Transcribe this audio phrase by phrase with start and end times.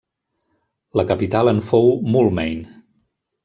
[1.01, 2.69] La capital en fou Moulmein.